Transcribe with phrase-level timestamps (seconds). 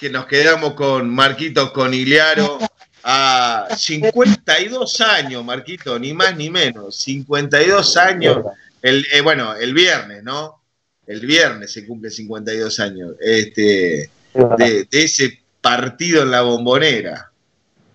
[0.00, 2.58] que nos quedamos con Marquito Conigliaro
[3.04, 8.38] a 52 años, Marquito, ni más ni menos, 52 años,
[8.80, 10.62] el, eh, bueno, el viernes, ¿no?
[11.06, 14.08] El viernes se cumple 52 años este,
[14.56, 17.30] de, ese partido en la bombonera.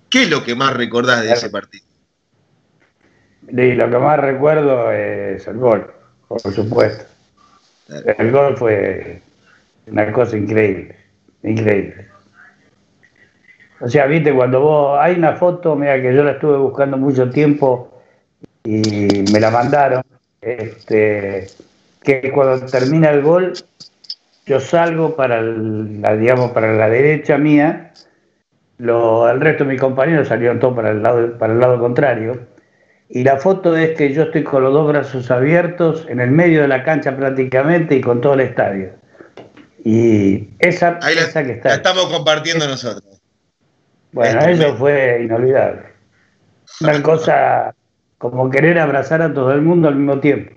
[0.07, 1.85] ¿Qué es lo que más recordás de ese partido?
[3.47, 5.91] Y lo que más recuerdo es el gol,
[6.27, 7.05] por supuesto.
[7.89, 9.21] El gol fue
[9.87, 11.04] una cosa increíble,
[11.49, 12.07] increíble.
[13.81, 17.29] O sea, viste, cuando vos, hay una foto, mira que yo la estuve buscando mucho
[17.29, 18.01] tiempo
[18.63, 20.01] y me la mandaron,
[20.41, 21.47] este,
[22.01, 23.53] que cuando termina el gol,
[24.45, 27.91] yo salgo para la, digamos, para la derecha mía,
[28.77, 32.39] lo, el resto de mis compañeros salieron todos para el lado, para el lado contrario,
[33.09, 36.61] y la foto es que yo estoy con los dos brazos abiertos en el medio
[36.61, 38.91] de la cancha prácticamente y con todo el estadio.
[39.85, 41.69] Y esa, esa que está.
[41.69, 43.21] La estamos compartiendo nosotros.
[44.11, 45.83] Bueno, eso fue inolvidable.
[46.81, 47.75] Una cosa
[48.17, 50.55] como querer abrazar a todo el mundo al mismo tiempo.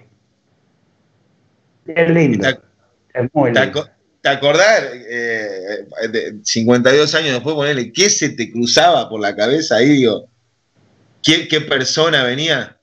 [1.87, 2.49] Es lindo.
[2.49, 3.87] es muy lindo.
[4.23, 9.77] ¿Te acordás, eh, de 52 años después, ponerle, qué se te cruzaba por la cabeza
[9.77, 9.91] ahí?
[9.91, 10.25] Digo,
[11.23, 12.79] ¿qué, ¿Qué persona venía?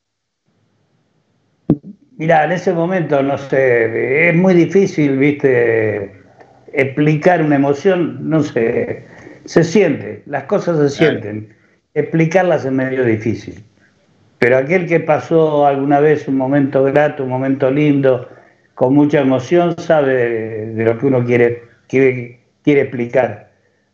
[2.18, 6.25] Mira, en ese momento, no sé, es muy difícil, viste,
[6.76, 9.04] explicar una emoción, no sé,
[9.46, 11.54] se siente, las cosas se sienten.
[11.94, 13.64] Explicarlas es medio difícil.
[14.40, 18.28] Pero aquel que pasó alguna vez un momento grato, un momento lindo,
[18.74, 23.52] con mucha emoción, sabe de, lo que uno quiere, quiere, quiere, explicar.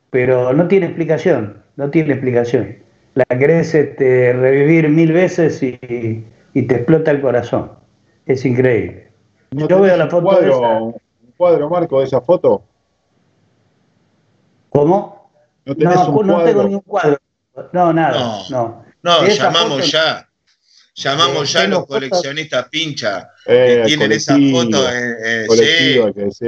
[0.10, 2.78] Pero no tiene explicación, no tiene explicación.
[3.14, 7.72] La querés este, revivir mil veces y, te explota el corazón.
[8.26, 9.08] Es increíble.
[9.52, 10.28] Yo veo la foto.
[10.28, 12.64] Un cuadro, un cuadro, Marco, de esa foto?
[14.72, 15.30] ¿Cómo?
[15.66, 17.20] No, no, tengo ni un cuadro.
[17.74, 18.46] No, nada.
[18.50, 19.28] No, no.
[19.28, 20.26] llamamos ya.
[20.96, 24.90] Llamamos eh, ya a los coleccionistas pincha que eh, tienen esa foto.
[24.90, 25.46] Eh,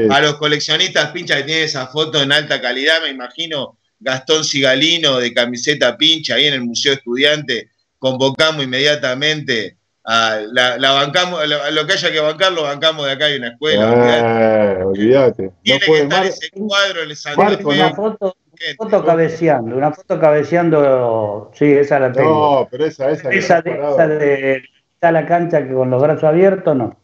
[0.10, 5.20] a los coleccionistas pincha que tienen esa foto en alta calidad, me imagino Gastón Cigalino
[5.20, 7.72] de camiseta pincha ahí en el Museo Estudiante.
[8.00, 13.38] Convocamos inmediatamente a la, bancamos, lo que haya que bancar lo bancamos de acá hay
[13.38, 14.86] una escuela.
[14.86, 15.52] olvídate.
[15.62, 18.36] Tiene que estar ese cuadro en el Marco, una foto,
[18.78, 22.30] foto cabeceando, una foto cabeceando, sí, esa la tengo.
[22.30, 23.30] No, pero esa, esa.
[23.30, 24.64] Esa de, esa de
[24.94, 26.98] está la cancha que con los brazos abiertos, no.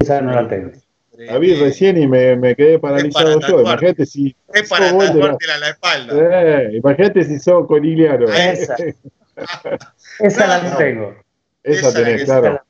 [0.00, 0.72] Esa no la tengo.
[1.16, 3.60] La vi recién y me, me quedé paralizado yo.
[3.60, 4.34] Imagínate si.
[4.52, 6.14] Es para tatuártela la, la espalda.
[6.16, 8.26] Eh, imagínate si sos coliliano.
[8.26, 8.74] Esa.
[10.18, 11.14] esa la tengo.
[11.62, 12.62] Esa, tenés, claro.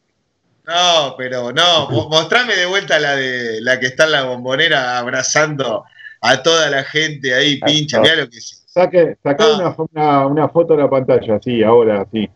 [0.66, 5.84] No, pero no, mostrame de vuelta la de la que está en la bombonera abrazando
[6.20, 8.64] a toda la gente ahí, pincha, mira lo que es.
[8.66, 9.44] Saque, saca
[9.92, 12.30] una, una, foto de la pantalla, sí, ahora, sí.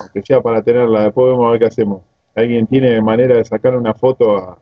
[0.00, 2.02] Aunque sea para tenerla, después vemos a ver qué hacemos.
[2.34, 4.58] ¿Alguien tiene manera de sacar una foto a,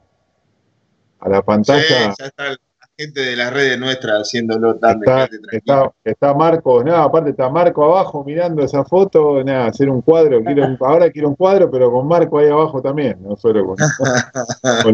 [1.20, 1.82] a la pantalla?
[1.82, 2.56] Sí, ya está
[2.96, 5.28] gente de las redes nuestras haciéndolo también.
[5.50, 10.42] Está, está, Marco, nada, aparte está Marco abajo mirando esa foto, nada, hacer un cuadro,
[10.44, 13.76] quiero, ahora quiero un cuadro, pero con Marco ahí abajo también, no solo con,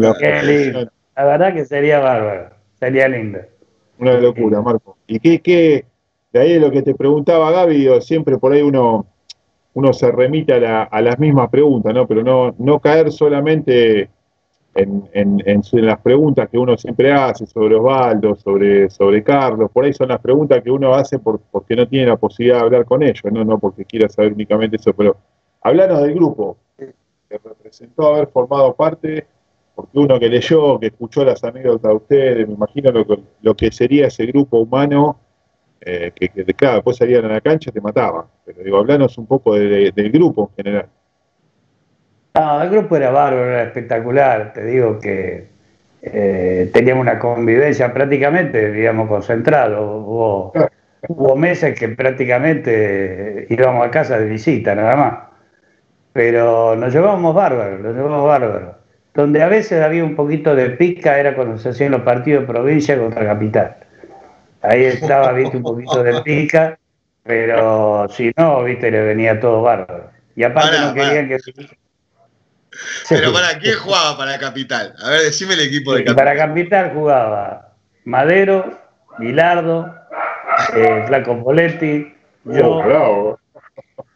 [0.01, 0.91] la, Qué lindo.
[1.15, 3.39] la verdad que sería bárbaro, sería lindo.
[3.99, 4.97] Una locura, Marco.
[5.05, 5.85] ¿Y qué, qué,
[6.33, 9.05] de ahí lo que te preguntaba Gaby, siempre por ahí uno,
[9.75, 12.07] uno se remite a, las mismas preguntas, ¿no?
[12.07, 14.09] Pero no, no caer solamente
[14.73, 19.93] en, en, las preguntas que uno siempre hace sobre Osvaldo, sobre, sobre Carlos, por ahí
[19.93, 23.23] son las preguntas que uno hace porque no tiene la posibilidad de hablar con ellos,
[23.31, 25.17] no, no porque quiera saber únicamente eso, pero
[25.61, 26.93] hablanos del grupo que
[27.43, 29.27] representó haber formado parte
[29.75, 33.55] porque uno que leyó, que escuchó las anécdotas de ustedes, me imagino lo que, lo
[33.55, 35.17] que sería ese grupo humano,
[35.79, 38.25] eh, que, que, claro, después salían a la cancha y te mataban.
[38.45, 40.89] Pero digo, hablanos un poco del grupo en general.
[42.33, 45.47] No, el grupo era bárbaro, era espectacular, te digo que
[46.01, 49.97] eh, teníamos una convivencia prácticamente, digamos, concentrado.
[49.97, 50.53] Hubo,
[51.07, 55.13] hubo meses que prácticamente íbamos a casa de visita, nada más.
[56.13, 58.81] Pero nos llevábamos bárbaros, nos llevábamos bárbaros
[59.13, 62.47] donde a veces había un poquito de pica era cuando se hacían los partidos de
[62.47, 63.75] provincia contra capital.
[64.61, 66.77] Ahí estaba, viste, un poquito de pica,
[67.23, 70.09] pero si no, viste, le venía todo bárbaro.
[70.35, 71.37] Y aparte no querían que...
[73.09, 74.93] Pero para quién jugaba para Capital?
[75.01, 76.15] A ver, decime el equipo de Capital.
[76.15, 77.73] Para Capital jugaba
[78.05, 78.79] Madero,
[79.19, 79.93] Milardo,
[80.75, 82.15] eh, Flaco Poletti,
[82.45, 83.39] yo, oh,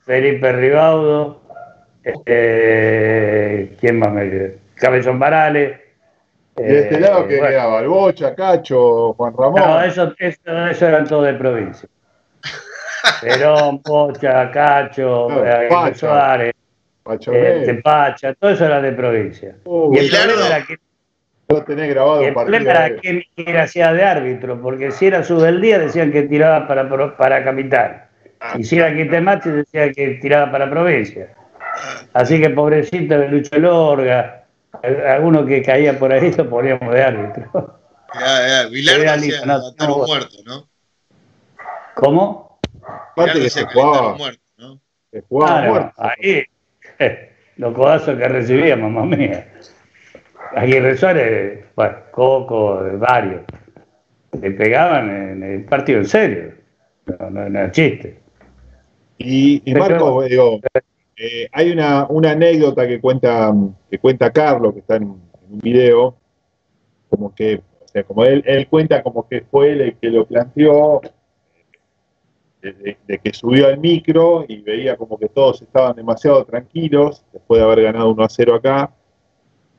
[0.06, 1.42] Felipe Ribaudo,
[2.26, 4.54] eh, ¿quién más me quedó?
[4.76, 5.80] Cabezón Varales,
[6.58, 7.82] ¿Y de este lado qué quedaba?
[7.82, 9.62] ¿El Bocha, Cacho, Juan Ramón?
[9.62, 11.90] No, eso, eso, eso eran todos de provincia.
[13.22, 16.54] Perón, Bocha, Cacho, no, Suárez,
[17.06, 19.56] este, Pacha, todo eso era de provincia.
[19.66, 20.78] Y el problema era que
[21.48, 25.40] no tenés grabado el problema era que era hacía de árbitro, porque si era su
[25.40, 28.08] del día decían que tiraba para, para capital.
[28.58, 31.36] Y si era Quitemachi decía que tiraba para provincia.
[32.14, 34.46] Así que pobrecito de Lucho Lorga,
[35.08, 37.80] alguno que caía por ahí lo poníamos de árbitro.
[38.14, 39.14] Ya, ya.
[39.14, 39.42] hacía
[39.90, 40.70] muerto, ¿no?
[41.96, 42.60] ¿Cómo?
[43.12, 44.80] Aparte que se jugaba, muerto, ¿no?
[45.12, 45.94] Se jugaba muerto.
[45.98, 46.46] Ahí,
[47.58, 49.48] los codazos que recibía, mamá mía.
[50.56, 53.42] Aguirre Suárez, bueno, Coco, varios,
[54.42, 56.54] le pegaban en el partido en serio,
[57.20, 58.20] no, no, no chiste.
[59.18, 60.60] Y, Marco, digo,
[61.16, 63.54] eh, hay una, una, anécdota que cuenta,
[63.90, 66.16] que cuenta Carlos, que está en, un video,
[67.10, 70.26] como que, o sea, como él, él cuenta como que fue él el que lo
[70.26, 71.02] planteó,
[72.74, 77.66] de, que subió al micro y veía como que todos estaban demasiado tranquilos después de
[77.66, 78.92] haber ganado 1 a 0 acá,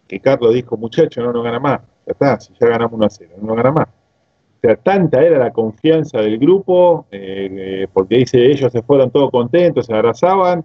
[0.06, 3.10] que Carlos dijo, muchacho, no nos gana más, ya está, si ya ganamos 1 a
[3.10, 3.88] 0, no nos gana más.
[3.88, 9.10] O sea, tanta era la confianza del grupo, eh, eh, porque dice, ellos se fueron
[9.10, 10.64] todos contentos, se abrazaban.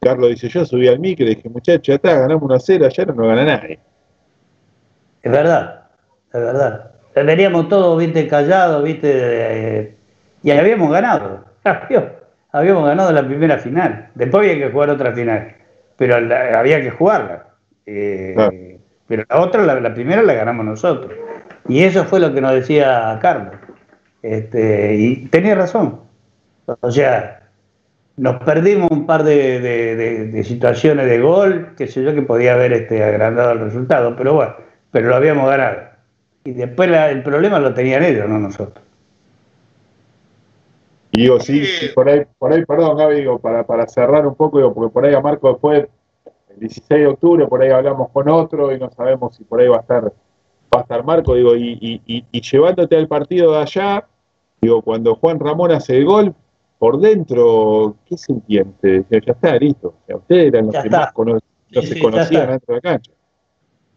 [0.00, 3.04] Carlos dice, yo subí al micro y dije, muchachos, ya está, ganamos una cero, ya
[3.06, 3.80] no nos gana nadie.
[5.22, 5.86] Es verdad,
[6.32, 6.92] es verdad.
[7.14, 9.96] Teníamos todos, viste, callados, viste, eh,
[10.42, 11.45] y habíamos ganado.
[12.52, 14.10] habíamos ganado la primera final.
[14.14, 15.54] Después había que jugar otra final,
[15.96, 17.46] pero había que jugarla.
[17.84, 21.12] Pero la otra, la primera, la ganamos nosotros.
[21.68, 23.54] Y eso fue lo que nos decía Carlos.
[24.22, 26.00] Este, y tenía razón.
[26.80, 27.48] O sea,
[28.16, 33.04] nos perdimos un par de, situaciones de gol, que sé yo, que podía haber este,
[33.04, 34.56] agrandado el resultado, pero bueno,
[34.90, 35.76] pero lo habíamos ganado.
[36.44, 38.84] Y después el problema lo tenían ellos, no nosotros.
[41.16, 41.62] Y digo, sí,
[41.94, 45.06] por ahí, por ahí, perdón, Gaby, digo, para, para cerrar un poco, digo, porque por
[45.06, 45.86] ahí a Marco después,
[46.50, 49.68] el 16 de octubre, por ahí hablamos con otro y no sabemos si por ahí
[49.68, 54.06] va a estar va a estar Marco, digo, y, y, llevándote al partido de allá,
[54.60, 56.34] digo, cuando Juan Ramón hace el gol,
[56.78, 59.06] por dentro, ¿qué se entiende?
[59.08, 59.94] Ya está, listo.
[60.06, 61.14] ustedes eran los que más
[61.82, 63.12] se conocían dentro de la cancha.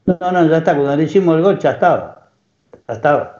[0.05, 0.73] No, no, ya está.
[0.73, 2.31] Cuando le hicimos el gol, ya estaba.
[2.87, 3.38] Ya estaba.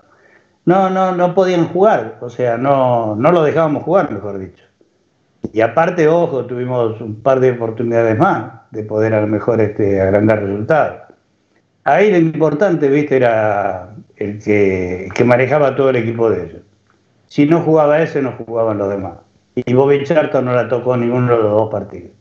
[0.70, 2.20] No, no, no podían jugar.
[2.22, 4.64] O sea, no, no lo dejábamos jugar, mejor dicho.
[5.52, 10.00] Y aparte, ojo, tuvimos un par de oportunidades más de poder a lo mejor este,
[10.00, 11.02] agrandar resultados.
[11.86, 16.62] Ahí lo importante, viste, era el que, manejaba todo el equipo de ellos.
[17.26, 19.14] Si no jugaba ese, no jugaban los demás.
[19.56, 22.12] Y Bobby Charlton no la tocó ninguno de los dos partidos.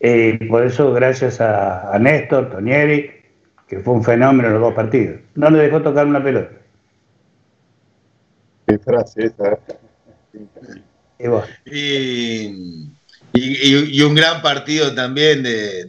[0.00, 3.12] Eh, por eso, gracias a, Néstor, Tonieri,
[3.68, 5.20] que fue un fenómeno en los dos partidos.
[5.36, 6.61] No le dejó tocar una pelota.
[8.78, 9.58] Frase esa.
[11.66, 12.50] Y,
[13.32, 15.84] y, un gran partido también de,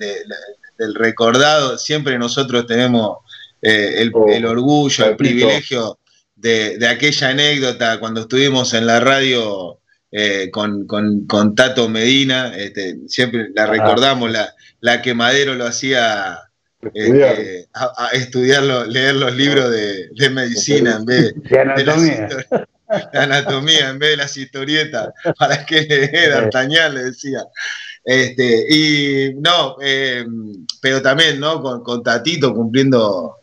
[0.77, 3.17] del recordado, siempre nosotros tenemos
[3.61, 5.99] eh, el, oh, orgullo, el privilegio
[6.35, 9.79] de, aquella anécdota cuando estuvimos en la radio
[10.11, 16.39] eh, con, Tato Medina, este, siempre la recordamos, la, la que Madero lo hacía
[16.93, 22.29] este, a, estudiarlo, leer los libros de, medicina en vez de, anatomía.
[23.13, 27.43] Anatomía en vez de las historietas, para que leer D'Artagnan, le decía.
[28.03, 30.25] Este, y no, eh,
[30.81, 31.61] pero también, ¿no?
[31.61, 33.37] Con, Tatito cumpliendo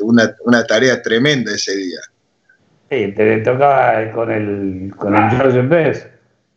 [0.00, 2.00] una, tarea tremenda ese día.
[2.90, 6.06] Sí, te tocaba con el, con el George Best,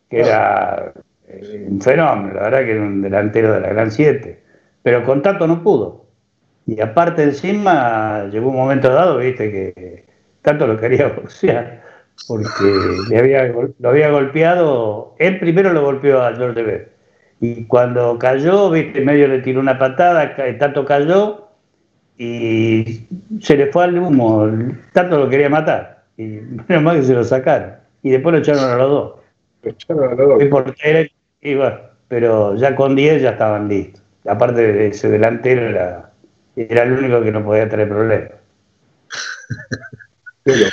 [0.08, 0.92] que era
[1.28, 4.42] eh, un fenómeno, la verdad que era un delantero de la Gran 7,
[4.82, 6.06] pero con Tato no pudo.
[6.66, 10.04] Y aparte encima llegó un momento dado, viste, que
[10.42, 11.82] Tato lo quería boxear,
[12.26, 12.64] porque
[13.08, 16.96] le había, lo había golpeado, él primero lo golpeó a George Best
[17.40, 21.48] y cuando cayó, viste, medio le tiró una patada, tanto cayó
[22.16, 23.06] y
[23.40, 24.50] se le fue al humo,
[24.92, 26.04] tanto lo quería matar.
[26.16, 27.74] Y menos mal que se lo sacaron.
[28.02, 29.14] Y después lo echaron a los dos.
[29.62, 30.42] Lo echaron a los dos.
[31.42, 34.02] Y bueno, pero ya con 10 ya estaban listos.
[34.26, 36.10] Aparte de ese delantero era,
[36.56, 38.32] era el único que no podía tener problemas.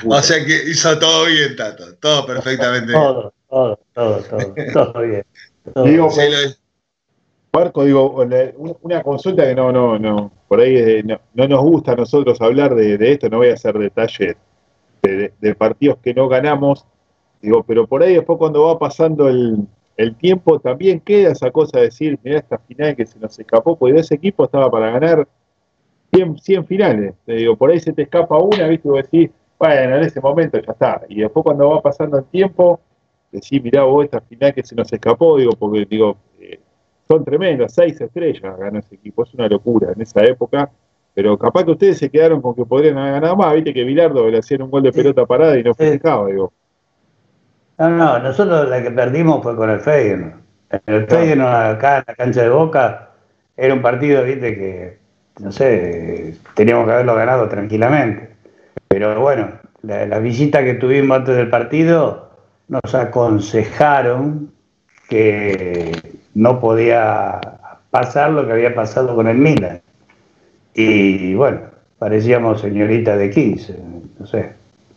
[0.07, 2.99] o sea que hizo todo bien, Tato, todo perfectamente bien.
[2.99, 5.25] Todo, todo, todo, todo, todo bien.
[5.85, 6.09] Digo,
[7.53, 8.25] Marco, digo,
[8.81, 13.11] una consulta que no, no, no, por ahí no, nos gusta a nosotros hablar de,
[13.11, 14.35] esto, no voy a hacer detalles
[15.03, 16.85] de, partidos que no ganamos,
[17.41, 19.67] digo, pero por ahí después cuando va pasando el,
[20.17, 23.99] tiempo también queda esa cosa de decir, mira esta final que se nos escapó, porque
[23.99, 25.27] ese equipo estaba para ganar
[26.11, 27.13] 100, finales.
[27.25, 28.87] Te digo, por ahí se te escapa una, ¿viste?
[28.87, 31.01] Y vos decís, bueno, en ese momento ya está.
[31.07, 32.79] Y después cuando va pasando el tiempo,
[33.31, 36.59] decís, mirá vos esta final que se nos escapó, digo, porque digo, eh,
[37.07, 40.69] son tremendas, seis estrellas ganó ese equipo, es una locura en esa época.
[41.15, 44.29] Pero capaz que ustedes se quedaron con que podrían haber ganado más, viste que Bilardo
[44.29, 46.51] le hacían un gol de pelota parada y no festejaba, digo.
[47.77, 50.33] No, no, nosotros la que perdimos fue con el Feyenoord.
[50.87, 53.11] El Feyenoord acá en la cancha de Boca
[53.55, 54.97] era un partido, viste, que,
[55.39, 58.32] no sé, teníamos que haberlo ganado tranquilamente.
[58.87, 59.49] Pero bueno,
[59.81, 62.29] la, visita que tuvimos antes del partido
[62.67, 64.51] nos aconsejaron
[65.09, 65.91] que
[66.33, 67.39] no podía
[67.91, 69.81] pasar lo que había pasado con el Milan.
[70.73, 71.61] Y bueno,
[71.99, 73.79] parecíamos señorita de 15,
[74.19, 74.53] no sé,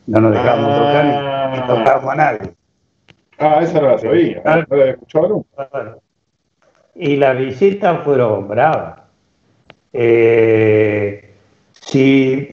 [0.06, 0.78] no nos dejábamos ah.
[0.78, 2.54] tocar ni, tocábamos a nadie.
[3.38, 5.96] Ah, esa no la sabía, no la escuchado nunca.
[6.94, 9.00] Y las visitas fueron bravas.
[9.92, 11.34] Eh,
[11.72, 12.50] si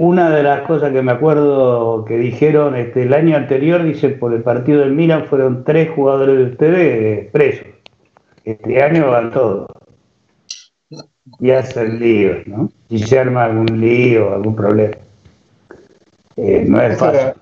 [0.00, 4.32] una de las cosas que me acuerdo que dijeron este, el año anterior, dice, por
[4.32, 7.66] el partido del Milan fueron tres jugadores de ustedes presos.
[8.42, 9.68] Este año van todos.
[11.38, 12.70] Y hacen líos, ¿no?
[12.88, 14.96] Si se arma algún lío, algún problema.
[16.34, 17.34] Eh, no es fácil.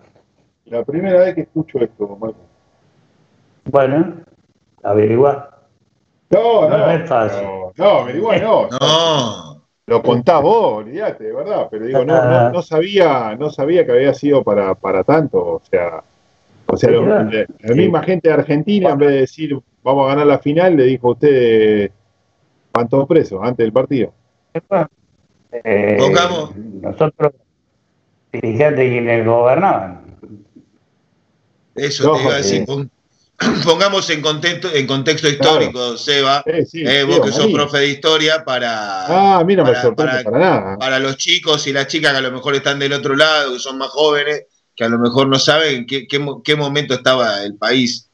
[0.64, 2.40] La, la, primera vez que escucho esto, Marco.
[3.66, 4.14] Bueno,
[4.82, 5.60] averiguar.
[6.30, 7.44] No, no, no, es fácil.
[7.44, 8.68] No, no averiguar no.
[8.68, 9.47] no.
[9.88, 13.92] Lo contás vos, olvídate, de verdad, pero digo, no, no, no, sabía, no sabía que
[13.92, 16.02] había sido para, para tanto, o sea,
[16.66, 20.38] o sea, la, misma gente de Argentina, en vez de decir vamos a ganar la
[20.40, 21.90] final, le dijo a usted
[22.70, 24.12] van todos presos antes del partido.
[24.52, 26.54] Eh, Pongamos.
[26.54, 27.32] Nosotros,
[28.30, 30.02] dirigentes quienes gobernaban.
[31.74, 32.66] Eso te iba a decir,
[33.64, 39.06] pongamos en contexto, en contexto histórico, Seba, eh, vos que sos profe de historia, para,
[39.38, 40.78] ah, mira, para, para, nada.
[40.78, 43.58] para los chicos y las chicas que a lo mejor están del otro lado, que
[43.60, 48.10] son más jóvenes, que a lo mejor no saben qué, qué, momento estaba el país.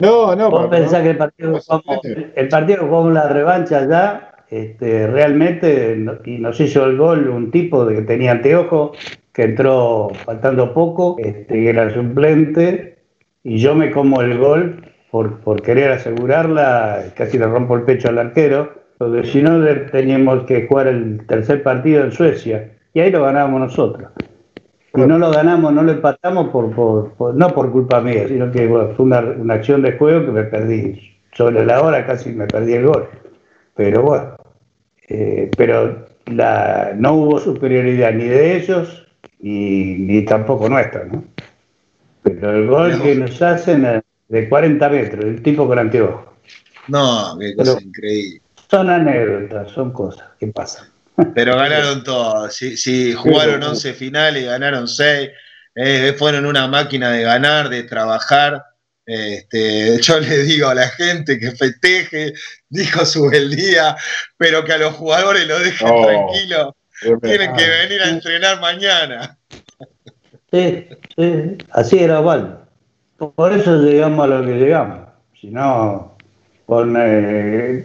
[0.00, 0.50] No, no.
[0.50, 6.60] Vos pensás que el partido, como, el partido la revancha ya, este, realmente, y nos
[6.60, 8.92] hizo el gol un tipo de que tenía anteojo,
[9.32, 12.99] que entró faltando poco, este, y era suplente,
[13.42, 18.08] y yo me como el gol por, por querer asegurarla, casi le rompo el pecho
[18.08, 23.10] al arquero, porque si no teníamos que jugar el tercer partido en Suecia, y ahí
[23.10, 24.10] lo ganábamos nosotros.
[24.94, 28.68] Y no lo ganamos, no lo empatamos, por, por, no por culpa mía, sino que
[28.68, 31.00] fue una, una, acción de juego que me perdí.
[31.32, 33.08] Sobre la hora casi me perdí el gol.
[33.76, 34.36] Pero bueno,
[35.08, 39.06] eh, pero la, no hubo superioridad ni de ellos
[39.38, 41.24] ni, ni tampoco nuestra, ¿no?
[42.22, 46.26] Pero el gol que nos hacen de 40 metros, el tipo con anteojos.
[46.88, 48.42] No, qué cosa increíble.
[48.70, 50.88] Son anécdotas, son cosas que pasan.
[51.34, 52.54] Pero ganaron todos.
[52.54, 55.30] Si, jugaron 11 finales, ganaron 6.
[55.74, 58.64] Eh, fueron una máquina de ganar, de trabajar.
[59.04, 62.32] Este, yo le digo a la gente que festeje,
[62.68, 63.96] dijo su día,
[64.36, 66.74] pero que a los jugadores lo dejen tranquilos.
[67.22, 69.39] Tienen que venir a entrenar mañana.
[70.52, 72.60] Sí, sí, así era Val.
[73.16, 74.98] Por eso llegamos a lo que llegamos.
[75.40, 76.16] Si no,
[76.66, 77.84] con, eh,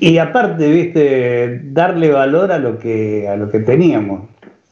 [0.00, 4.28] y aparte, viste, darle valor a lo que, a lo que teníamos.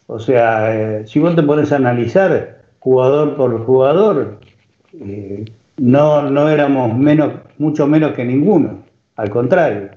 [0.07, 4.39] O sea, eh, si vos te pones a analizar jugador por jugador,
[5.01, 5.45] eh,
[5.77, 8.81] no, no éramos menos, mucho menos que ninguno,
[9.17, 9.91] al contrario.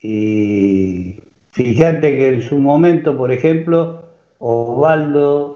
[0.00, 4.04] Y fíjate que en su momento, por ejemplo,
[4.38, 5.55] Osvaldo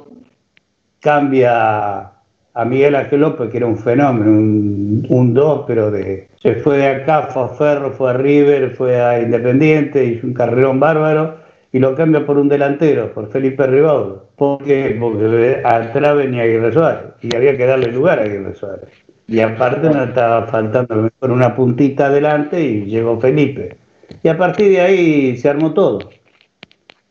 [1.00, 2.12] cambia
[2.54, 6.86] a Miguel Ángel López, que era un fenómeno, un, dos, pero de, se fue de
[6.88, 11.36] acá, fue a Ferro, fue a River, fue a Independiente, hizo un carrerón bárbaro,
[11.72, 14.26] y lo cambia por un delantero, por Felipe Ribaudo.
[14.36, 14.96] ¿Por qué?
[14.98, 18.88] Porque atrás venía Aguirre Suárez, y había que darle lugar a Aguirre Suárez.
[19.28, 23.76] Y aparte no estaba faltando mejor una puntita adelante y llegó Felipe.
[24.24, 26.00] Y a partir de ahí se armó todo.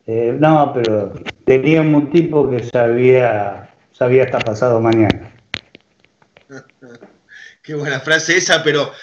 [0.06, 1.14] Eh, no, pero
[1.46, 3.69] teníamos un tipo que sabía
[4.00, 5.36] sabía hasta pasado mañana.
[7.62, 8.94] Qué buena frase esa, pero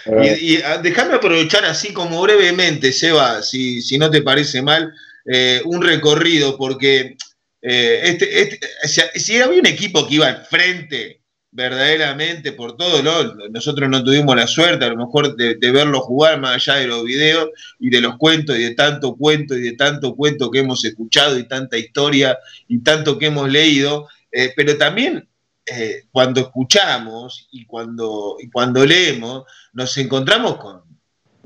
[0.40, 4.92] y, ah, déjame aprovechar así como brevemente, Seba, si, si no te parece mal,
[5.26, 7.16] eh, un recorrido, porque
[7.62, 11.20] eh, este, este, si, había un equipo que iba al frente
[11.52, 13.02] verdaderamente por todo,
[13.50, 16.86] nosotros no tuvimos la suerte a lo mejor de, de, verlo jugar más allá de
[16.86, 20.58] los videos y de los cuentos y de tanto cuento y de tanto cuento que
[20.58, 22.36] hemos escuchado y tanta historia
[22.68, 25.28] y tanto que hemos leído, eh, pero también
[25.66, 30.87] eh, cuando escuchamos y cuando, y cuando leemos, nos encontramos con,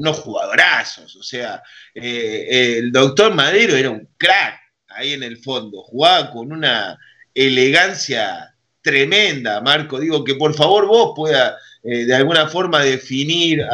[0.00, 1.14] unos jugadorazos.
[1.16, 1.62] O sea,
[1.94, 4.58] eh, el doctor Madero era un crack
[4.88, 6.98] ahí en el fondo, jugaba con una
[7.34, 10.00] elegancia tremenda, Marco.
[10.00, 13.64] Digo que por favor vos pueda eh, de alguna forma definir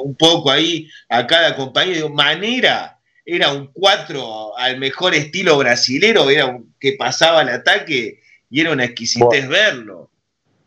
[0.00, 2.08] un poco ahí a cada compañero.
[2.08, 8.21] Manera era un 4 al mejor estilo brasilero, era un que pasaba el ataque
[8.52, 10.10] y era una exquisitez verlo.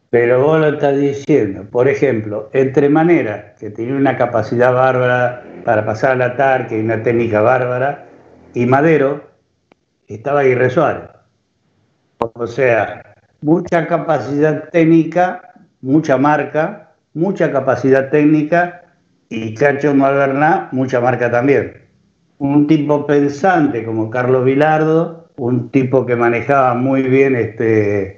[0.10, 5.86] Pero vos lo estás diciendo, por ejemplo, entre Manera, que tenía una capacidad bárbara para
[5.86, 8.08] pasar al ataque y una técnica bárbara,
[8.56, 9.30] y Madero,
[10.08, 11.10] estaba Aguirre Suárez.
[12.18, 18.84] O sea, mucha capacidad técnica, mucha marca, mucha capacidad técnica
[19.30, 21.84] y Cacho Malverná, mucha marca también.
[22.40, 28.18] Un tipo pensante como Carlos Vilardo, un tipo que manejaba muy bien este,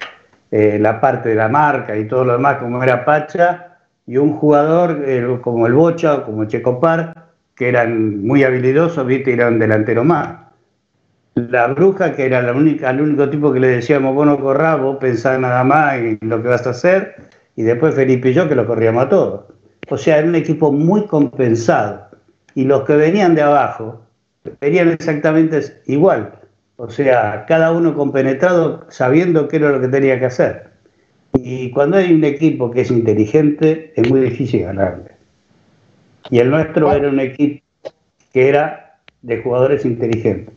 [0.52, 4.34] eh, la parte de la marca y todo lo demás como era Pacha, y un
[4.34, 5.04] jugador
[5.42, 10.48] como el Bocha o como Checopar, que eran muy habilidosos, viste, y eran delantero más
[11.38, 14.80] la bruja, que era la única, el único tipo que le decíamos, vos no corrás,
[14.82, 17.16] vos pensás nada más en lo que vas a hacer,
[17.56, 19.46] y después Felipe y yo que lo corríamos a todos.
[19.90, 22.08] O sea, era un equipo muy compensado,
[22.56, 24.02] y los que venían de abajo
[24.60, 26.34] venían exactamente igual.
[26.78, 30.70] O sea, cada uno compenetrado sabiendo qué era lo que tenía que hacer.
[31.34, 35.12] Y cuando hay un equipo que es inteligente, es muy difícil ganarle.
[36.30, 37.64] Y el nuestro era un equipo
[38.32, 40.54] que era de jugadores inteligentes.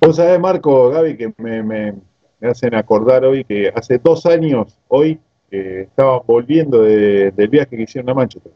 [0.00, 1.94] Vos sabés, Marco, Gaby, que me,
[2.42, 5.18] hacen acordar hoy que hace dos años, hoy,
[5.50, 8.52] estaban volviendo del viaje que hicieron a Manchester.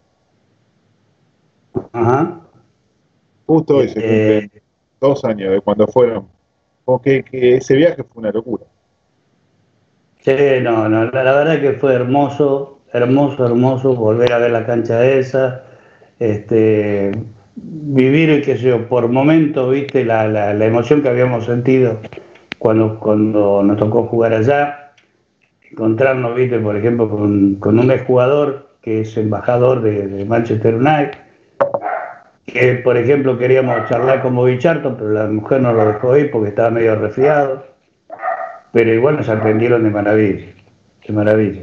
[1.93, 2.41] Ajá.
[3.47, 4.51] Justo hoy se eh,
[5.01, 6.29] dos años de cuando fueron.
[6.85, 8.65] Porque que ese viaje fue una locura.
[10.21, 14.67] Sí, no, no, la, la, verdad que fue hermoso, hermoso, hermoso volver a ver la
[14.67, 15.65] cancha esa.
[16.19, 17.11] Este,
[17.57, 21.99] vivir, qué sé yo, por momentos, viste, la, la, la, emoción que habíamos sentido
[22.59, 24.93] cuando, cuando nos tocó jugar allá,
[25.71, 31.19] encontrarnos, viste, por ejemplo, con, con un exjugador que es embajador de, Manchester United,
[32.53, 36.51] que por ejemplo queríamos charlar con Bobicharto, pero la mujer no lo dejó ir porque
[36.51, 37.65] estaba medio resfriado,
[38.73, 40.47] pero igual nos atendieron de maravilla,
[41.07, 41.63] de maravilla.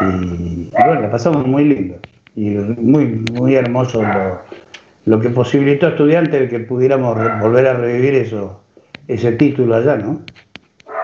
[0.00, 1.96] Y, bueno, la pasamos muy lindo
[2.34, 4.40] y muy, muy hermoso lo,
[5.04, 8.62] lo que posibilitó a estudiantes que pudiéramos volver a revivir eso,
[9.08, 10.22] ese título allá, ¿no?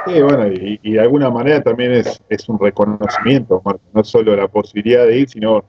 [0.07, 4.49] Sí, bueno, y, de alguna manera también es, es un reconocimiento, Marco, no solo la
[4.49, 5.64] posibilidad de ir, sino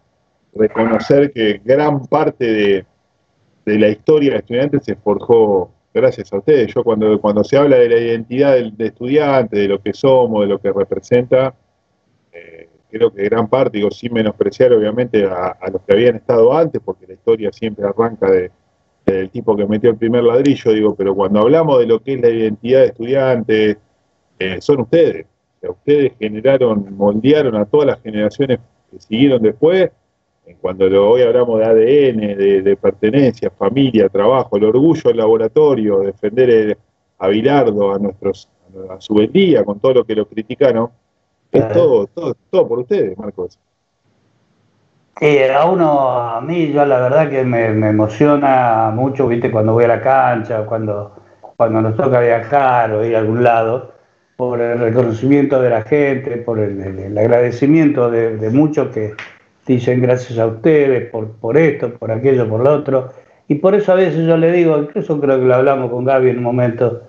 [0.54, 2.86] reconocer que gran parte de,
[3.68, 6.74] de la historia de estudiantes se forjó gracias a ustedes.
[6.74, 10.42] Yo cuando, cuando se habla de la identidad del, de estudiante, de lo que somos,
[10.42, 11.54] de lo que representa,
[12.32, 16.82] eh, creo que gran parte, digo, sin menospreciar obviamente a, los que habían estado antes,
[16.84, 18.52] porque la historia siempre arranca de,
[19.06, 22.22] del tipo que metió el primer ladrillo, digo, pero cuando hablamos de lo que es
[22.22, 23.78] la identidad de estudiantes,
[24.40, 25.26] eh, son ustedes.
[25.62, 29.92] Ustedes generaron, moldearon a todas las generaciones que siguieron después.
[30.62, 36.78] Cuando hoy hablamos de ADN, de, pertenencia, familia, trabajo, el orgullo del laboratorio, defender
[37.20, 38.50] a Bilardo, a nuestros,
[38.90, 40.90] a su vendía, con todo lo que lo criticaron,
[41.52, 43.60] es todo, todo, todo por ustedes, Marcos.
[45.20, 49.86] Sí, a uno, a mí, yo la verdad que me, emociona mucho, viste, cuando voy
[49.86, 51.16] a la cancha, cuando,
[51.56, 53.94] cuando nos toca viajar o ir a algún lado,
[54.36, 59.16] por el reconocimiento de la gente, por el, agradecimiento de, muchos que
[59.68, 63.10] dicen gracias a ustedes por, por esto, por aquello, por lo otro.
[63.48, 66.30] Y por eso a veces yo le digo, incluso creo que lo hablamos con Gaby
[66.30, 67.04] en un momento,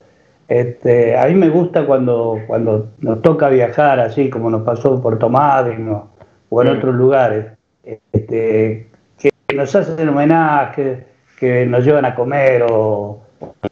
[0.49, 5.19] este, a mí me gusta cuando, cuando nos toca viajar, así como nos pasó por
[5.19, 5.67] Tomás
[6.49, 7.47] o en otros lugares,
[8.13, 11.07] este, que nos hacen homenaje,
[11.39, 13.21] que nos llevan a comer o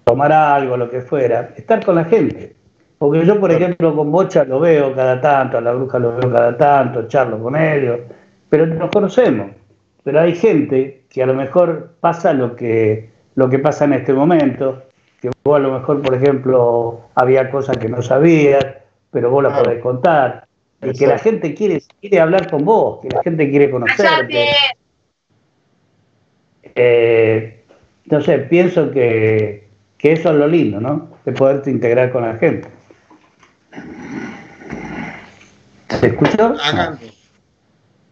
[0.04, 2.54] tomar algo, lo que fuera, estar con la gente.
[2.98, 6.30] Porque yo, por ejemplo, con Bocha lo veo cada tanto, a la bruja lo veo
[6.30, 8.00] cada tanto, charlo con ellos,
[8.48, 9.50] pero nos conocemos.
[10.04, 14.12] Pero hay gente que a lo mejor pasa lo que, lo que pasa en este
[14.12, 14.84] momento,
[15.20, 18.64] que vos a lo mejor, por ejemplo, había cosas que no sabías,
[19.10, 20.46] pero vos las podés contar,
[20.82, 24.46] y que la gente quiere, quiere hablar con vos, que la gente quiere conocerte.
[26.74, 27.64] Eh,
[28.04, 29.66] entonces, pienso que,
[29.98, 31.08] que eso es lo lindo, ¿no?
[31.24, 32.68] De poderte integrar con la gente.
[36.00, 36.54] ¿Te escucho?
[36.62, 36.98] Acá.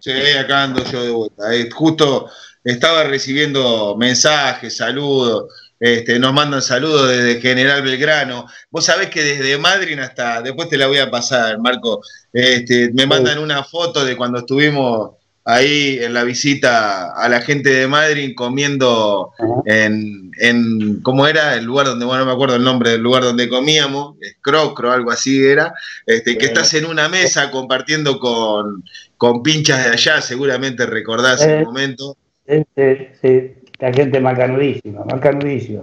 [0.04, 1.54] Sí, acá ando yo de vuelta.
[1.54, 2.30] Eh, justo
[2.62, 5.46] estaba recibiendo mensajes, saludos
[5.80, 8.46] este, nos mandan saludos desde General Belgrano.
[8.70, 12.00] Vos sabés que desde Madrid hasta, después te la voy a pasar, Marco,
[12.32, 17.70] este, me mandan una foto de cuando estuvimos ahí en la visita a la gente
[17.70, 19.32] de Madrid comiendo
[19.66, 21.54] en, en, ¿cómo era?
[21.54, 25.10] El lugar donde, bueno, no me acuerdo el nombre del lugar donde comíamos, Crocro, algo
[25.10, 25.74] así era,
[26.06, 28.84] este, que estás en una mesa compartiendo con,
[29.18, 32.16] con pinchas de allá, seguramente recordás el eh, momento.
[32.46, 35.82] Sí, la gente macanudísima, macanudísima.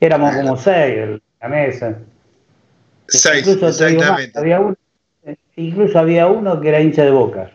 [0.00, 1.98] Éramos como seis en la mesa.
[3.06, 4.38] Seis, exactamente.
[4.38, 4.76] había uno,
[5.56, 7.50] incluso había uno que era hincha de boca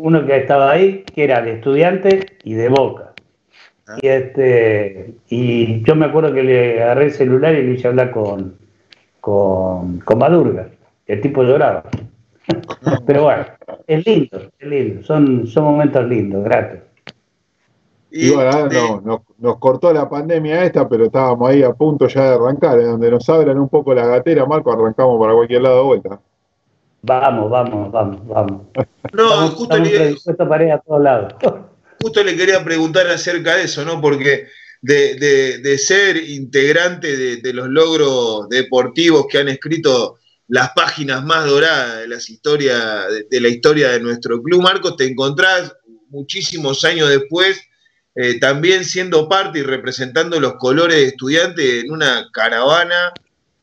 [0.00, 3.12] uno que estaba ahí, que era de estudiante y de boca.
[3.86, 3.98] Ah.
[4.00, 8.10] Y, este, y yo me acuerdo que le agarré el celular y le hice hablar
[8.10, 8.56] con,
[9.20, 10.68] con, con Madurga.
[11.06, 11.84] El tipo lloraba.
[13.06, 13.44] Pero bueno,
[13.86, 15.02] es lindo, es lindo.
[15.02, 16.80] Son, son momentos lindos, gratis.
[18.12, 22.34] Y bueno, no, nos, cortó la pandemia esta, pero estábamos ahí a punto ya de
[22.34, 22.80] arrancar.
[22.80, 26.20] En donde nos abran un poco la gatera, Marco, arrancamos para cualquier lado de vuelta.
[27.02, 28.62] Vamos, vamos, vamos, vamos.
[29.12, 31.34] No, justo, le, a todos lados.
[32.00, 34.00] justo le quería preguntar acerca de eso, ¿no?
[34.00, 34.48] Porque
[34.82, 42.08] de, ser integrante de, los logros deportivos que han escrito las páginas más doradas de,
[42.08, 45.74] las historias, de, la historia de nuestro club, Marcos, te encontrás
[46.08, 47.60] muchísimos años después
[48.16, 53.12] eh, también siendo parte y representando los colores de estudiantes en una caravana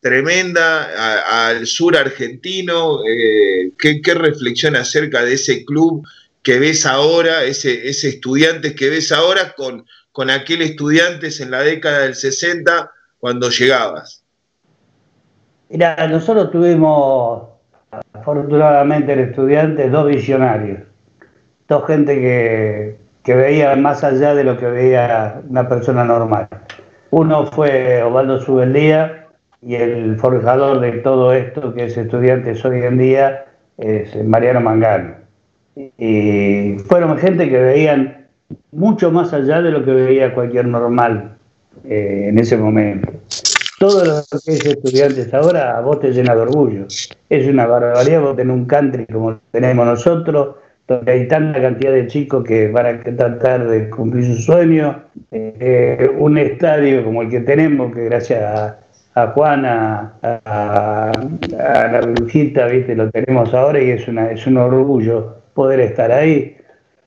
[0.02, 3.00] tremenda al sur argentino.
[3.06, 6.06] Eh, ¿qué, reflexión acerca de ese club
[6.44, 12.00] que ves ahora, ese, estudiante que ves ahora con, con aquel estudiantes en la década
[12.00, 14.24] del 60 cuando llegabas?
[15.70, 17.50] Mira, nosotros tuvimos,
[18.14, 20.80] afortunadamente el estudiante, dos visionarios,
[21.68, 26.48] dos gente que, que veía más allá de lo que veía una persona normal.
[27.10, 29.17] Uno fue Osvaldo Subeldía,
[29.62, 33.46] y el forjador de todo esto que es estudiantes hoy en día
[33.78, 35.16] es Mariano Mangano.
[35.98, 38.28] Y fueron gente que veían
[38.72, 41.38] mucho más allá de lo que veía cualquier normal
[41.86, 43.12] eh, en ese momento.
[43.80, 46.86] Todo lo que es estudiantes ahora a vos te llena de orgullo.
[47.30, 50.56] Es una barbaridad vos tenés un country como tenemos nosotros,
[50.88, 56.10] donde hay tanta cantidad de chicos que van a tratar de cumplir su sueño, eh,
[56.18, 58.80] un estadio como el que tenemos, que gracias a
[59.18, 61.12] a Juana, a,
[61.92, 62.96] la brujita, ¿viste?
[62.96, 66.56] Lo tenemos ahora y es, una, es un orgullo poder estar ahí.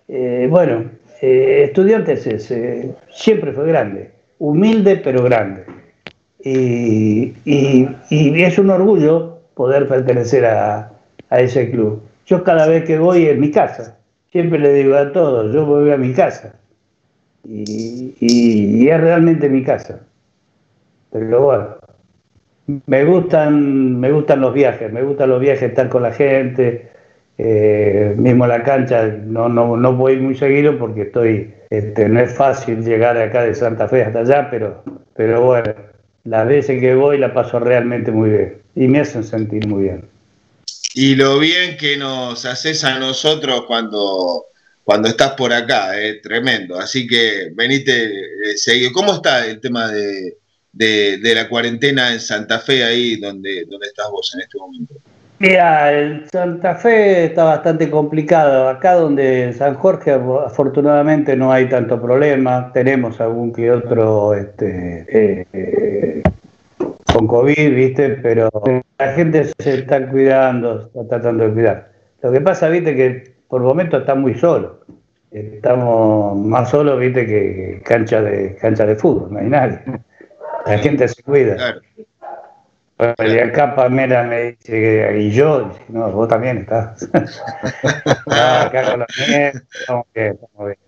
[0.09, 0.87] Eh, bueno,
[1.23, 5.64] eh, Estudiantes eh, siempre fue grande, humilde pero grande.
[6.42, 10.90] Y, es un orgullo poder pertenecer a,
[11.31, 12.03] ese club.
[12.27, 13.99] Yo cada vez que voy en mi casa,
[14.33, 16.57] siempre le digo a todos, yo voy a mi casa.
[17.44, 20.01] Y, y es realmente mi casa.
[21.12, 21.80] Pero bueno,
[22.87, 26.90] me gustan, me gustan los viajes, me gustan los viajes, estar con la gente,
[27.38, 32.35] eh, mismo la cancha, no, no, no voy muy seguido porque estoy, este, no es
[32.35, 34.83] fácil llegar acá de Santa Fe hasta allá, pero,
[35.14, 35.72] pero bueno,
[36.24, 40.04] las veces que voy la paso realmente muy bien y me hacen sentir muy bien.
[40.94, 44.46] Y lo bien que nos haces a nosotros cuando,
[44.85, 46.78] cuando estás por acá, es eh, tremendo.
[46.78, 48.92] Así que venite, eh.
[48.92, 50.37] ¿Cómo está el tema de,
[50.72, 54.94] de, la cuarentena en Santa Fe, ahí donde, donde estás vos en este momento?
[55.40, 58.68] Mira, en Santa Fe está bastante complicado.
[58.68, 62.70] Acá donde en San Jorge afortunadamente no hay tanto problema.
[62.74, 66.22] Tenemos algún que otro este, eh,
[67.11, 68.11] con COVID, ¿viste?
[68.11, 68.50] Pero
[68.98, 71.92] la gente se está cuidando, está tratando de cuidar.
[72.20, 72.94] Lo que pasa, ¿viste?
[72.94, 74.80] Que por momentos está muy solo.
[75.30, 77.24] Estamos más solos, ¿viste?
[77.24, 79.80] Que cancha de, cancha de fútbol, no hay nadie.
[80.66, 81.57] La gente se cuida.
[81.57, 81.81] Claro.
[83.18, 87.09] Y acá Pamela me dice que, y yo, no, vos también estás.
[88.27, 90.79] acá con estamos bien,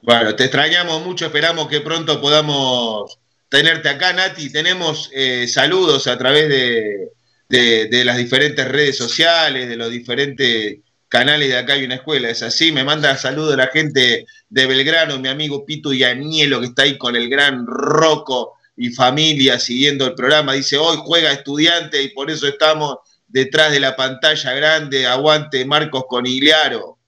[0.00, 4.50] Bueno, te extrañamos mucho, esperamos que pronto podamos tenerte acá, Nati.
[4.50, 7.10] Tenemos eh, saludos a través de,
[7.48, 12.42] de, las diferentes redes sociales, de los diferentes canales de acá hay una escuela, es
[12.42, 16.98] así, me manda saludos la gente de Belgrano, mi amigo Pito Yanielo, que está ahí
[16.98, 22.30] con el gran Roco y familia siguiendo el programa, dice, hoy juega estudiante y por
[22.30, 26.98] eso estamos detrás de la pantalla grande, aguante Marcos Conigliaro.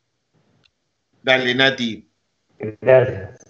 [1.23, 2.09] Dale, Nati.
[2.81, 3.41] Gracias.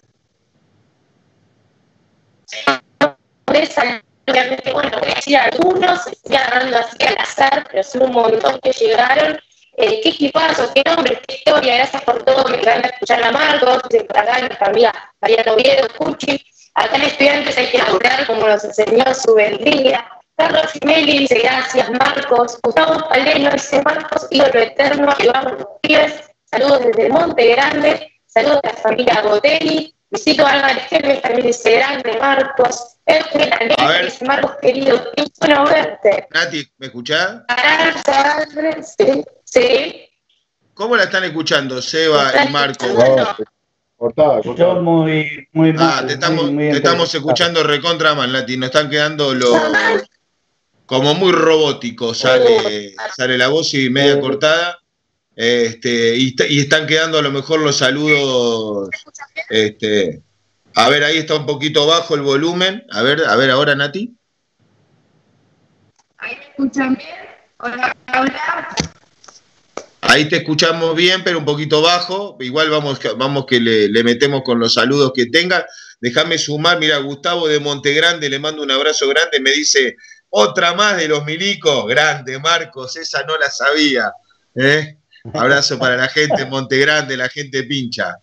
[4.73, 8.71] Bueno, voy a decir algunos, estoy agarrando así al azar, pero son un montón que
[8.71, 9.39] llegaron
[9.77, 13.81] eh, qué equipazo, qué nombre, qué historia, gracias por todo, me encanta escuchar a Marcos,
[14.07, 18.63] por acá nuestra amiga María Oviedo, Cuchi, acá en Estudiantes hay que lograr como nos
[18.63, 20.05] enseñó su vendía.
[20.35, 27.09] Carlos Gimeli dice gracias Marcos, Gustavo Paleno dice Marcos, ídolo eterno, los pibes, saludos desde
[27.09, 34.25] Monte Grande, saludos a la familia Botelli, Visito Álvarez Kelvin también dice grande, Marcos, dice
[34.25, 36.27] Marcos querido, qué bueno verte.
[36.31, 37.43] Nati, ¿me escuchás?
[38.97, 40.07] Sí, sí.
[40.73, 42.87] ¿Cómo la están escuchando, Seba y Marcos?
[44.01, 44.81] Cortada, cortada.
[44.81, 48.57] muy, muy Ah, te estamos, te estamos escuchando recontra mal, Nati.
[48.57, 49.55] Nos están quedando los.
[50.87, 54.79] Como muy robótico, sale, sale la voz y media cortada.
[55.35, 58.89] Este, y, están quedando a lo mejor los saludos.
[59.49, 60.21] Este,
[60.75, 62.85] a ver, ahí está un poquito bajo el volumen.
[62.91, 64.15] A ver, a ver ahora, Nati.
[66.17, 67.15] ¿Ahí me escuchan bien?
[67.59, 68.75] Hola, hola.
[70.11, 72.35] Ahí te escuchamos bien, pero un poquito bajo.
[72.41, 75.65] Igual vamos, vamos que le, metemos con los saludos que tenga.
[76.01, 79.95] Déjame sumar, mira, Gustavo de Montegrande, le mando un abrazo grande, me dice,
[80.29, 81.87] otra más de los milicos.
[81.87, 84.11] Grande, Marcos, esa no la sabía.
[84.53, 84.97] ¿eh?
[85.33, 88.17] Abrazo para la gente Montegrande, la gente pincha.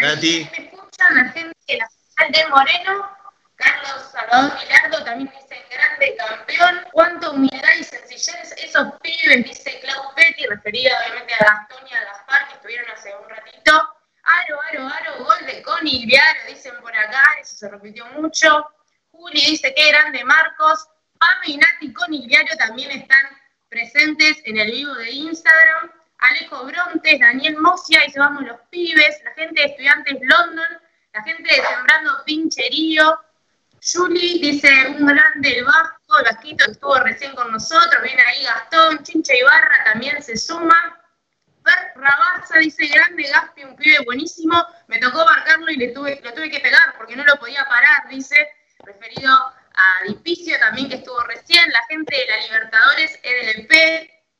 [0.00, 1.88] Me escuchan la gente de la
[2.28, 3.21] de Moreno
[3.62, 10.14] Carlos Salvador Milardo también dice, grande campeón, cuánta humildad y sencillez esos pibes, dice Clau
[10.14, 13.72] Petty, referida obviamente a Gastón y a Gaspar, que estuvieron hace un ratito.
[14.24, 16.06] Aro, aro, aro, gol de Connie
[16.48, 18.66] dicen por acá, eso se repitió mucho.
[19.10, 20.88] Juli dice, qué grande Marcos.
[21.18, 23.24] Pame y Nati Connie también están
[23.68, 25.90] presentes en el vivo de Instagram.
[26.18, 29.22] Alejo Brontes, Daniel Mosia, dice, vamos los pibes.
[29.24, 30.80] La gente de Estudiantes London,
[31.12, 33.20] la gente de Sembrando Pincherío,
[33.84, 38.44] Juli dice, un grande el Vasco, el Vasquito que estuvo recién con nosotros, viene ahí
[38.44, 41.00] Gastón, Chincha Ibarra también se suma.
[41.64, 46.32] Fer Rabaza dice, grande Gaspi, un pibe buenísimo, me tocó marcarlo y le tuve, lo
[46.32, 48.36] tuve que pegar porque no lo podía parar, dice,
[48.84, 53.72] referido a Dipicio también que estuvo recién, la gente de la Libertadores, EDLP,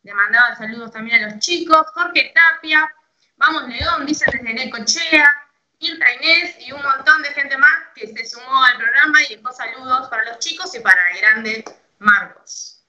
[0.05, 2.89] le mandaba saludos también a los chicos, Jorge Tapia,
[3.37, 5.42] vamos León, dice desde Necochea,
[5.83, 9.53] Mirta Inés y un montón de gente más que se sumó al programa y dejó
[9.53, 11.65] saludos para los chicos y para el grande
[11.99, 12.85] Marcos.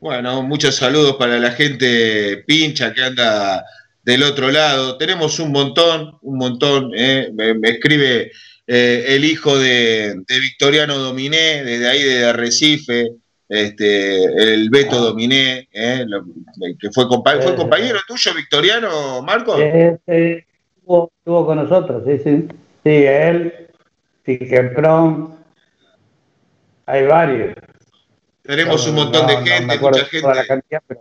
[0.00, 3.64] Bueno, muchos saludos para la gente pincha que anda
[4.02, 4.98] del otro lado.
[4.98, 6.90] Tenemos un montón, un montón.
[6.96, 7.30] Eh.
[7.32, 8.32] Me, escribe
[8.66, 13.12] eh, el hijo de, Victoriano Dominé, desde ahí de Arrecife,
[13.48, 15.00] este, el Beto.
[15.00, 16.04] Dominé, eh,
[16.80, 19.60] que fue, ¿fue compañero tuyo, Victoriano, Marcos
[20.86, 22.48] estuvo, con nosotros, sí, sí.
[22.84, 23.68] Sí, él,
[24.24, 25.36] Siquemprón,
[26.86, 27.54] hay varios.
[28.42, 30.96] Tenemos un montón de gente, mucha gente.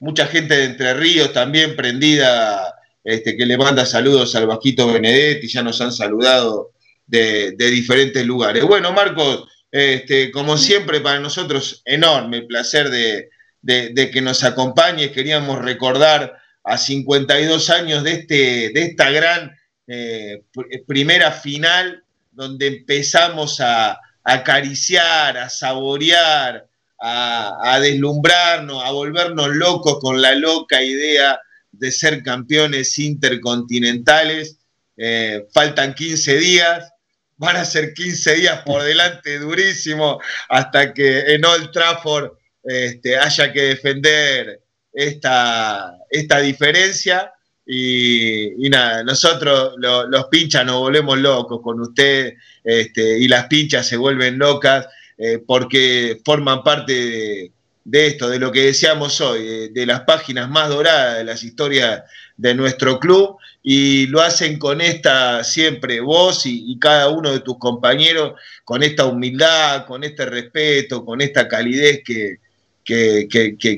[0.00, 5.48] Mucha gente de Entre Ríos también prendida, este, que le manda saludos al Vasquito Benedetti,
[5.48, 6.72] ya nos han saludado
[7.06, 8.64] de, diferentes lugares.
[8.64, 13.30] Bueno, Marcos, este, como siempre, para nosotros, enorme el placer de,
[13.62, 15.12] de que nos acompañes.
[15.12, 19.52] Queríamos recordar a 52 años de, este, de esta gran
[19.86, 20.42] eh,
[20.86, 26.68] primera final, donde empezamos a, acariciar, a saborear,
[27.00, 31.40] a, deslumbrarnos, a volvernos locos con la loca idea
[31.72, 34.58] de ser campeones intercontinentales.
[34.96, 36.92] Eh, faltan 15 días,
[37.36, 42.30] van a ser 15 días por delante durísimo hasta que en Old Trafford
[42.62, 44.61] este, haya que defender
[44.92, 47.32] esta, esta diferencia.
[47.64, 53.96] Y, nada, nosotros los pinchas nos volvemos locos con usted este, y las pinchas se
[53.96, 57.52] vuelven locas eh, porque forman parte
[57.84, 62.02] de, esto, de lo que decíamos hoy, de, las páginas más doradas de las historias
[62.36, 67.40] de nuestro club y lo hacen con esta siempre vos y, y cada uno de
[67.40, 68.32] tus compañeros,
[68.64, 72.38] con esta humildad, con este respeto, con esta calidez que,
[72.84, 73.28] que,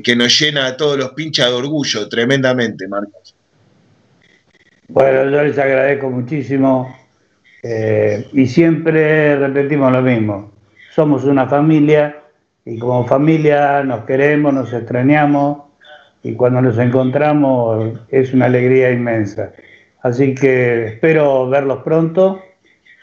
[0.02, 3.34] que, nos llena a todos los pinchas de orgullo tremendamente, Marcos.
[4.88, 6.94] Bueno, yo les agradezco muchísimo
[7.62, 10.52] eh, y siempre repetimos lo mismo.
[10.94, 12.22] Somos una familia
[12.64, 15.64] y como familia nos queremos, nos extrañamos
[16.22, 19.52] y cuando nos encontramos es una alegría inmensa.
[20.02, 22.42] Así que espero verlos pronto.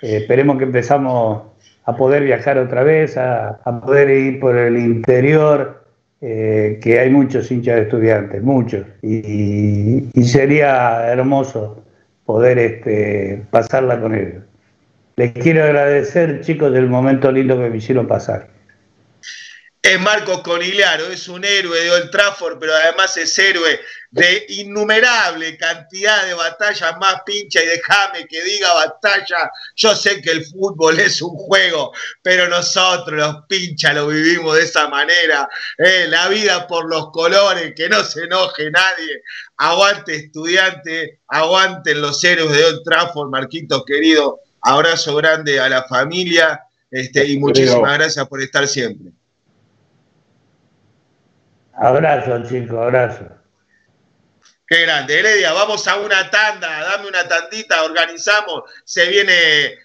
[0.02, 1.44] Eh, esperemos que empezamos
[1.86, 5.81] a poder viajar otra vez, a, a poder ir por el interior
[6.22, 11.84] eh, que hay muchos hinchas de estudiantes, muchos, y, sería hermoso
[12.26, 14.44] poder este, pasarla con ellos.
[15.16, 18.48] Les quiero agradecer, chicos, del momento lindo que me hicieron pasar.
[19.84, 23.80] Es Marcos Conigliaro, es un héroe de Old Trafford, pero además es héroe
[24.12, 29.50] de innumerable cantidad de batallas más pincha y déjame que diga batalla.
[29.76, 31.92] Yo sé que el fútbol es un juego,
[32.22, 35.50] pero nosotros los pinchas lo vivimos de esa manera.
[35.80, 39.24] Eh, la vida por los colores, que no se enoje nadie.
[39.58, 44.42] Aguante estudiante, aguanten los héroes de Old Trafford, Marquitos querido.
[44.62, 49.12] Abrazo grande a la familia este, y muchísimas gracias por estar siempre.
[51.82, 53.26] Abrazo, chicos, abrazo.
[54.68, 55.18] Qué grande.
[55.18, 58.70] Heredia, vamos a una tanda, dame una tandita, organizamos.
[58.86, 59.34] Se viene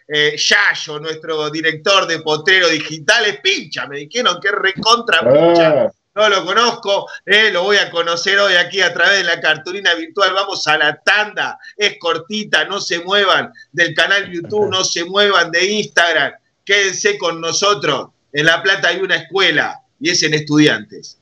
[0.07, 3.41] eh, Yayo, nuestro director de Potrero Digitales.
[3.43, 5.87] Pincha, me dijeron que recontra pincha.
[5.87, 5.91] Ah.
[6.15, 9.95] No lo conozco, eh, lo voy a conocer hoy aquí a través de la cartulina
[9.95, 10.35] virtual.
[10.35, 15.51] Vamos a la tanda, es cortita, no se muevan del canal YouTube, no se muevan
[15.51, 16.33] de Instagram.
[16.63, 18.09] Quédense con nosotros.
[18.33, 21.16] En La Plata hay una escuela y es en estudiantes.